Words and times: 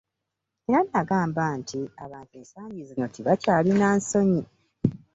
Era 0.67 0.79
n'agamba 0.89 1.43
nti 1.59 1.79
abantu 2.05 2.33
ensangi 2.41 2.81
zino 2.87 3.05
tebakyalina 3.15 3.87
nsonyi 3.99 4.43